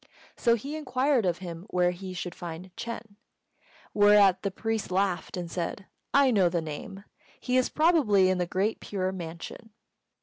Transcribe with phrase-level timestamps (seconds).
[0.35, 3.17] So he inquired of him where he should find Ch'êng;
[3.93, 7.03] whereat the priest laughed and said, "I know the name.
[7.39, 9.69] He is probably in the Great Pure Mansion."